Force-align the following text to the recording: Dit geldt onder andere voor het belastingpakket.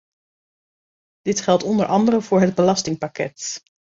Dit 1.21 1.41
geldt 1.41 1.63
onder 1.63 1.85
andere 1.85 2.21
voor 2.21 2.41
het 2.41 2.55
belastingpakket. 2.55 3.61